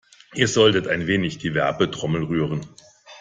Ihr 0.33 0.47
solltet 0.47 0.87
ein 0.87 1.05
wenig 1.05 1.37
die 1.37 1.53
Werbetrommel 1.53 2.23
rühren. 2.23 2.65